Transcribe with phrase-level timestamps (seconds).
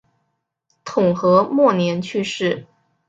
[0.83, 2.65] 统和末年去世。